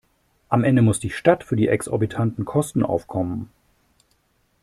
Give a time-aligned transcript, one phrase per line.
[0.49, 3.51] Am Ende muss die Stadt für die exorbitanten Kosten aufkommen.